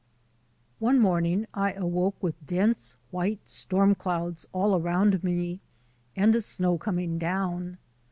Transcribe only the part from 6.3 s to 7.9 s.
the snow coming down.